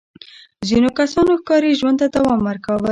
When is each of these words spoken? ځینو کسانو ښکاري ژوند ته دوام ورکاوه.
ځینو 0.67 0.89
کسانو 0.99 1.31
ښکاري 1.41 1.71
ژوند 1.79 1.97
ته 2.01 2.07
دوام 2.15 2.39
ورکاوه. 2.43 2.79